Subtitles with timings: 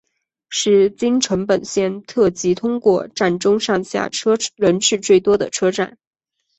[0.49, 5.99] 是京成本线特急通过站中上下车人次最多的车站。